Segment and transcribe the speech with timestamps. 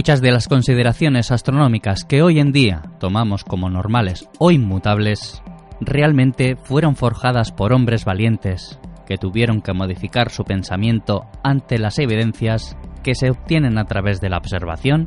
[0.00, 5.42] Muchas de las consideraciones astronómicas que hoy en día tomamos como normales o inmutables
[5.78, 12.78] realmente fueron forjadas por hombres valientes que tuvieron que modificar su pensamiento ante las evidencias
[13.02, 15.06] que se obtienen a través de la observación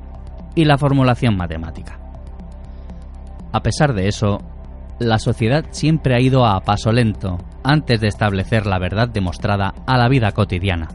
[0.54, 2.00] y la formulación matemática.
[3.52, 4.44] A pesar de eso,
[5.00, 9.98] la sociedad siempre ha ido a paso lento antes de establecer la verdad demostrada a
[9.98, 10.88] la vida cotidiana,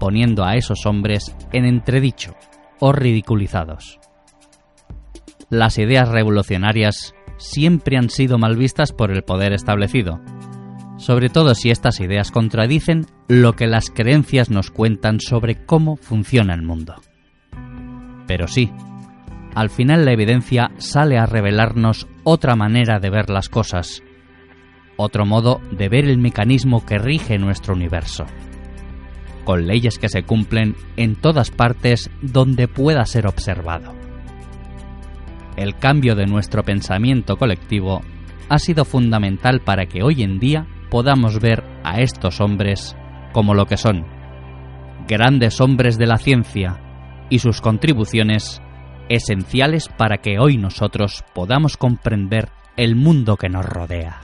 [0.00, 2.34] poniendo a esos hombres en entredicho
[2.80, 3.98] o ridiculizados.
[5.50, 10.20] Las ideas revolucionarias siempre han sido mal vistas por el poder establecido,
[10.96, 16.54] sobre todo si estas ideas contradicen lo que las creencias nos cuentan sobre cómo funciona
[16.54, 16.94] el mundo.
[18.26, 18.72] Pero sí,
[19.54, 24.02] al final la evidencia sale a revelarnos otra manera de ver las cosas,
[24.96, 28.26] otro modo de ver el mecanismo que rige nuestro universo
[29.46, 33.94] con leyes que se cumplen en todas partes donde pueda ser observado.
[35.56, 38.02] El cambio de nuestro pensamiento colectivo
[38.48, 42.96] ha sido fundamental para que hoy en día podamos ver a estos hombres
[43.32, 44.04] como lo que son,
[45.06, 46.80] grandes hombres de la ciencia
[47.30, 48.60] y sus contribuciones
[49.08, 54.20] esenciales para que hoy nosotros podamos comprender el mundo que nos rodea.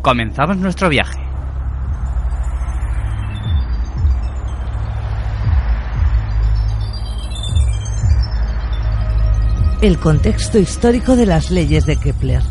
[0.00, 1.25] Comenzamos nuestro viaje.
[9.86, 12.42] El contexto histórico de las leyes de Kepler.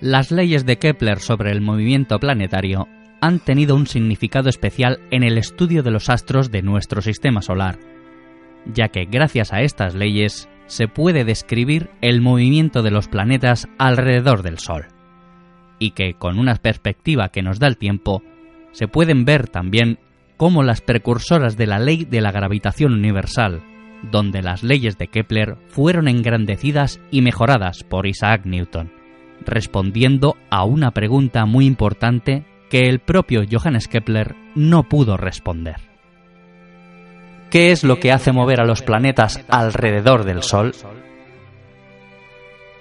[0.00, 2.88] Las leyes de Kepler sobre el movimiento planetario
[3.20, 7.78] han tenido un significado especial en el estudio de los astros de nuestro sistema solar,
[8.74, 14.42] ya que gracias a estas leyes se puede describir el movimiento de los planetas alrededor
[14.42, 14.86] del Sol,
[15.78, 18.24] y que con una perspectiva que nos da el tiempo,
[18.72, 20.00] se pueden ver también
[20.36, 23.62] como las precursoras de la ley de la gravitación universal,
[24.02, 28.92] donde las leyes de Kepler fueron engrandecidas y mejoradas por Isaac Newton,
[29.44, 35.76] respondiendo a una pregunta muy importante que el propio Johannes Kepler no pudo responder.
[37.50, 40.72] ¿Qué es lo que hace mover a los planetas alrededor del Sol?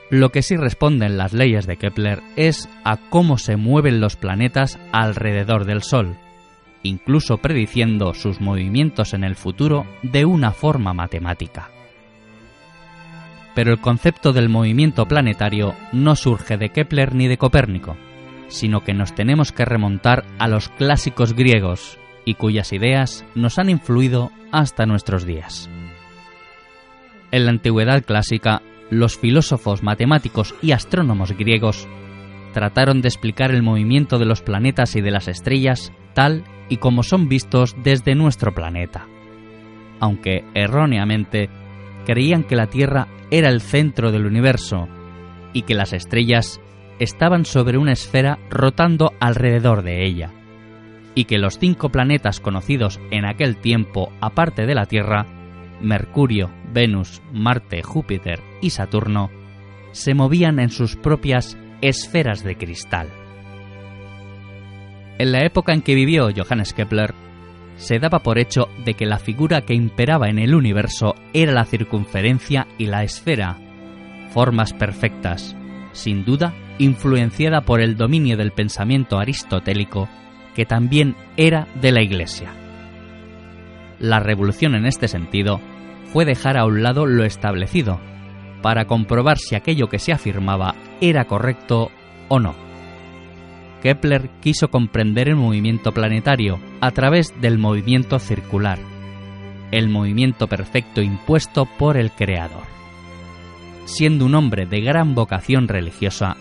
[0.09, 4.79] Lo que sí responden las leyes de Kepler es a cómo se mueven los planetas
[4.91, 6.17] alrededor del Sol,
[6.85, 11.69] incluso prediciendo sus movimientos en el futuro de una forma matemática.
[13.55, 17.95] Pero el concepto del movimiento planetario no surge de Kepler ni de Copérnico,
[18.47, 23.69] sino que nos tenemos que remontar a los clásicos griegos y cuyas ideas nos han
[23.69, 25.69] influido hasta nuestros días.
[27.31, 31.87] En la antigüedad clásica, los filósofos, matemáticos y astrónomos griegos
[32.53, 37.03] trataron de explicar el movimiento de los planetas y de las estrellas tal y como
[37.03, 39.07] son vistos desde nuestro planeta,
[39.99, 41.49] aunque erróneamente
[42.05, 44.87] creían que la Tierra era el centro del universo
[45.53, 46.59] y que las estrellas
[46.99, 50.31] estaban sobre una esfera rotando alrededor de ella,
[51.13, 55.25] y que los cinco planetas conocidos en aquel tiempo aparte de la Tierra,
[55.81, 59.29] Mercurio, Venus, Marte, Júpiter y Saturno,
[59.91, 63.09] se movían en sus propias esferas de cristal.
[65.17, 67.13] En la época en que vivió Johannes Kepler,
[67.77, 71.65] se daba por hecho de que la figura que imperaba en el universo era la
[71.65, 73.57] circunferencia y la esfera,
[74.31, 75.55] formas perfectas,
[75.93, 80.09] sin duda influenciada por el dominio del pensamiento aristotélico,
[80.55, 82.51] que también era de la Iglesia.
[83.99, 85.61] La revolución en este sentido
[86.11, 87.99] fue dejar a un lado lo establecido,
[88.61, 91.91] para comprobar si aquello que se afirmaba era correcto
[92.27, 92.55] o no.
[93.85, 98.79] Kepler quiso comprender el movimiento planetario a través del movimiento circular,
[99.69, 102.63] el movimiento perfecto impuesto por el Creador.
[103.85, 106.35] Siendo un hombre de gran vocación religiosa,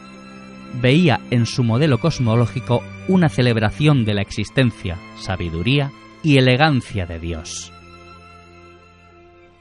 [0.80, 5.92] veía en su modelo cosmológico una celebración de la existencia, sabiduría
[6.22, 7.70] y elegancia de Dios.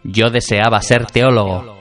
[0.06, 1.76] Yo deseaba ser teólogo,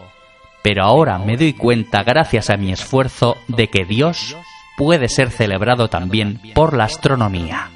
[0.65, 4.37] pero ahora me doy cuenta, gracias a mi esfuerzo, de que Dios
[4.77, 7.71] puede ser celebrado también por la astronomía.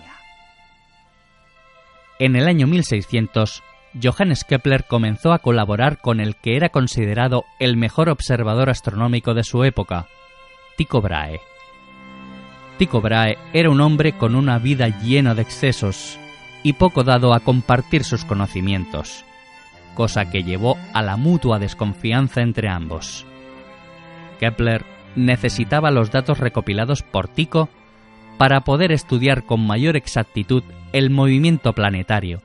[2.19, 3.63] En el año 1600,
[4.03, 9.45] Johannes Kepler comenzó a colaborar con el que era considerado el mejor observador astronómico de
[9.45, 10.07] su época,
[10.77, 11.41] Tycho Brahe.
[12.79, 16.19] Tycho Brahe era un hombre con una vida llena de excesos
[16.63, 19.25] y poco dado a compartir sus conocimientos,
[19.95, 23.25] cosa que llevó a la mutua desconfianza entre ambos.
[24.41, 27.69] Kepler necesitaba los datos recopilados por Tycho
[28.39, 32.43] para poder estudiar con mayor exactitud el movimiento planetario,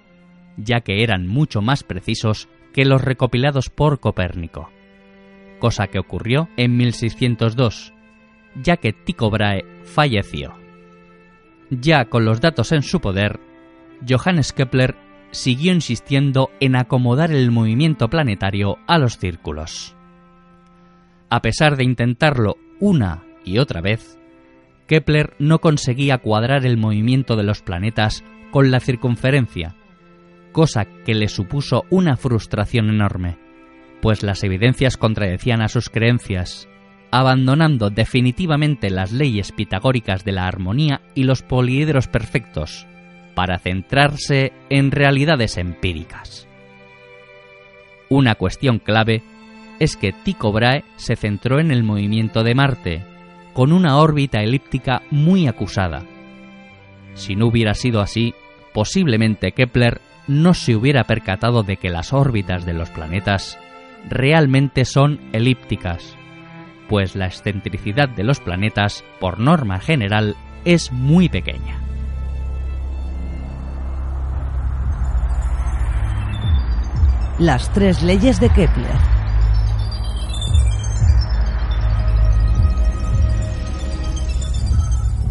[0.58, 4.70] ya que eran mucho más precisos que los recopilados por Copérnico,
[5.60, 7.94] cosa que ocurrió en 1602,
[8.56, 10.56] ya que Tycho Brahe falleció.
[11.70, 13.40] Ya con los datos en su poder,
[14.08, 14.96] Johannes Kepler
[15.32, 19.96] siguió insistiendo en acomodar el movimiento planetario a los círculos.
[21.32, 24.20] A pesar de intentarlo una y otra vez,
[24.86, 29.76] Kepler no conseguía cuadrar el movimiento de los planetas con la circunferencia,
[30.52, 33.38] cosa que le supuso una frustración enorme,
[34.02, 36.68] pues las evidencias contradecían a sus creencias
[37.12, 42.88] abandonando definitivamente las leyes pitagóricas de la armonía y los poliedros perfectos,
[43.36, 46.48] para centrarse en realidades empíricas.
[48.10, 49.24] Una cuestión clave
[49.82, 53.04] es que Tycho Brahe se centró en el movimiento de Marte,
[53.54, 56.04] con una órbita elíptica muy acusada.
[57.16, 58.34] Si no hubiera sido así,
[58.74, 63.60] posiblemente Kepler no se hubiera percatado de que las órbitas de los planetas
[64.10, 66.16] realmente son elípticas
[66.92, 70.36] pues la excentricidad de los planetas, por norma general,
[70.66, 71.80] es muy pequeña.
[77.40, 79.21] Las tres leyes de Kepler.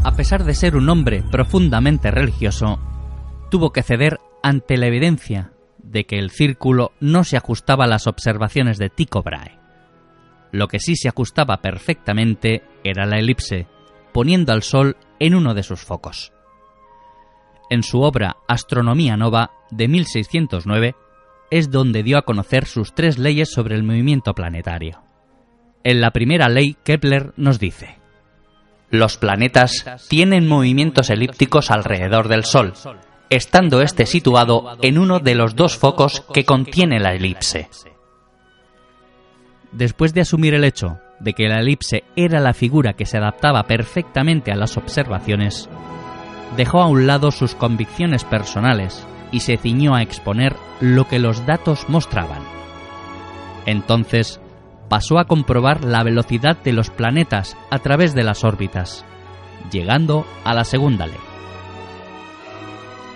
[0.03, 2.79] A pesar de ser un hombre profundamente religioso,
[3.51, 8.07] tuvo que ceder ante la evidencia de que el círculo no se ajustaba a las
[8.07, 9.59] observaciones de Tycho Brahe.
[10.53, 13.67] Lo que sí se ajustaba perfectamente era la elipse,
[14.13, 16.33] poniendo al Sol en uno de sus focos.
[17.69, 20.95] En su obra Astronomía Nova de 1609
[21.51, 25.03] es donde dio a conocer sus tres leyes sobre el movimiento planetario.
[25.85, 28.00] En la primera ley Kepler nos dice,
[28.91, 32.75] los planetas tienen movimientos elípticos alrededor del Sol,
[33.31, 37.69] estando éste situado en uno de los dos focos que contiene la elipse.
[39.73, 43.65] Después de asumir el hecho de que la elipse era la figura que se adaptaba
[43.65, 45.69] perfectamente a las observaciones,
[46.57, 51.47] dejó a un lado sus convicciones personales y se ciñó a exponer lo que los
[51.47, 52.43] datos mostraban.
[53.67, 54.41] Entonces,
[54.91, 59.07] pasó a comprobar la velocidad de los planetas a través de las órbitas,
[59.71, 61.17] llegando a la segunda ley.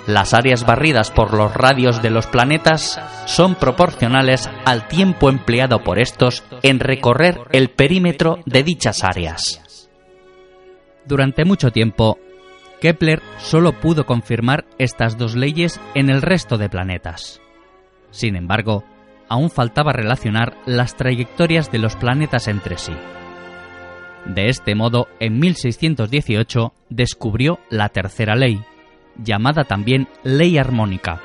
[0.06, 5.98] Las áreas barridas por los radios de los planetas son proporcionales al tiempo empleado por
[5.98, 9.90] estos en recorrer el perímetro de dichas áreas.
[11.06, 12.18] Durante mucho tiempo,
[12.80, 17.40] Kepler solo pudo confirmar estas dos leyes en el resto de planetas.
[18.10, 18.84] Sin embargo,
[19.34, 22.92] aún faltaba relacionar las trayectorias de los planetas entre sí.
[24.26, 28.62] De este modo, en 1618 descubrió la tercera ley,
[29.16, 31.20] llamada también ley armónica,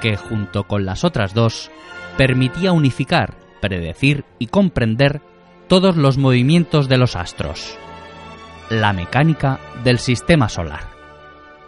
[0.00, 1.70] que junto con las otras dos
[2.16, 5.20] permitía unificar, predecir y comprender
[5.68, 7.76] todos los movimientos de los astros.
[8.70, 10.88] La mecánica del sistema solar.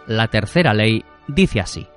[0.07, 1.87] La tercera ley dice así.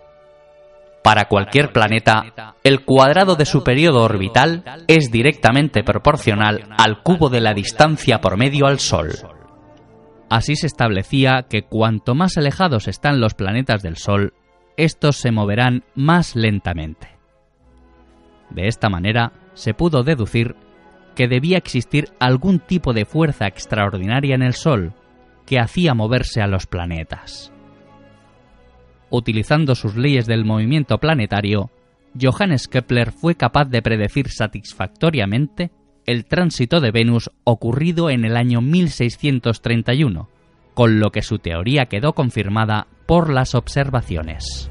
[1.07, 7.41] Para cualquier planeta, el cuadrado de su periodo orbital es directamente proporcional al cubo de
[7.41, 9.11] la distancia por medio al Sol.
[10.29, 14.35] Así se establecía que cuanto más alejados están los planetas del Sol,
[14.77, 17.17] estos se moverán más lentamente.
[18.51, 20.57] De esta manera, se pudo deducir
[21.15, 24.93] que debía existir algún tipo de fuerza extraordinaria en el Sol
[25.47, 27.53] que hacía moverse a los planetas.
[29.11, 31.71] Utilizando sus leyes del movimiento planetario,
[32.21, 35.71] Johannes Kepler fue capaz de predecir satisfactoriamente
[36.07, 40.29] el tránsito de Venus ocurrido en el año 1631,
[40.75, 44.71] con lo que su teoría quedó confirmada por las observaciones.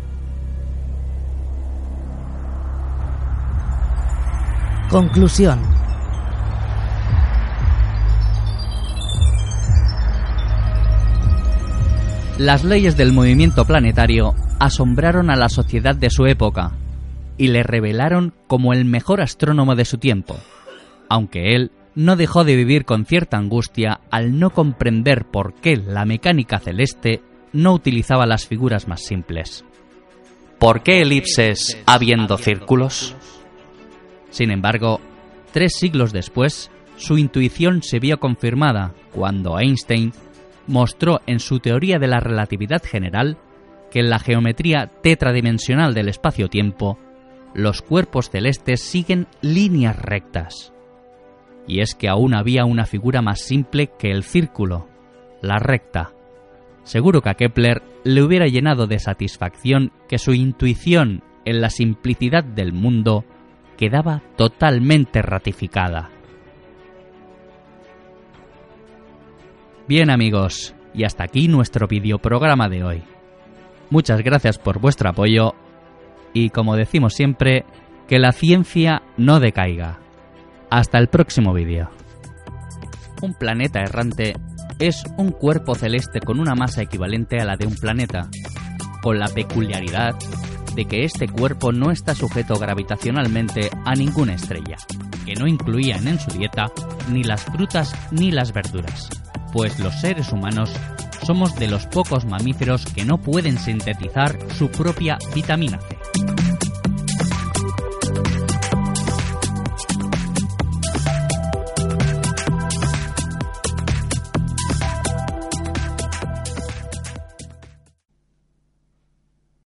[4.89, 5.60] Conclusión.
[12.38, 16.74] Las leyes del movimiento planetario asombraron a la sociedad de su época
[17.38, 20.36] y le revelaron como el mejor astrónomo de su tiempo,
[21.08, 26.04] aunque él no dejó de vivir con cierta angustia al no comprender por qué la
[26.04, 27.22] mecánica celeste
[27.54, 29.63] no utilizaba las figuras más simples.
[30.60, 33.15] ¿Por qué elipses habiendo círculos?
[34.30, 35.00] Sin embargo,
[35.54, 40.12] tres siglos después, su intuición se vio confirmada cuando Einstein
[40.67, 43.38] mostró en su teoría de la relatividad general
[43.91, 46.98] que en la geometría tetradimensional del espacio-tiempo
[47.53, 50.74] los cuerpos celestes siguen líneas rectas.
[51.67, 54.88] Y es que aún había una figura más simple que el círculo,
[55.41, 56.12] la recta.
[56.84, 62.43] Seguro que a Kepler le hubiera llenado de satisfacción que su intuición en la simplicidad
[62.43, 63.24] del mundo
[63.77, 66.12] quedaba totalmente ratificada.
[69.88, 73.04] Bien amigos, y hasta aquí nuestro videoprograma de hoy.
[73.92, 75.54] Muchas gracias por vuestro apoyo
[76.34, 77.65] y como decimos siempre,
[78.08, 80.00] que la ciencia no decaiga.
[80.72, 81.92] Hasta el próximo vídeo.
[83.22, 84.36] Un planeta errante
[84.80, 88.27] es un cuerpo celeste con una masa equivalente a la de un planeta,
[89.04, 90.15] con la peculiaridad
[90.75, 94.77] de que este cuerpo no está sujeto gravitacionalmente a ninguna estrella,
[95.25, 96.72] que no incluían en su dieta
[97.12, 99.10] ni las frutas ni las verduras,
[99.56, 100.70] pues los seres humanos
[101.26, 105.95] somos de los pocos mamíferos que no pueden sintetizar su propia vitamina C.